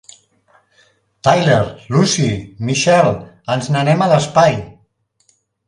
[1.21, 3.13] Tyler, Lucy, Michelle,
[3.57, 4.55] ens n'anem a l'espai!